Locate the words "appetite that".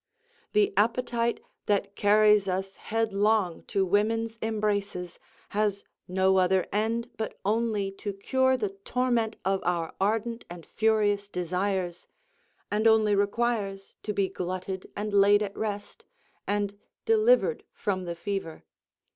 0.77-1.95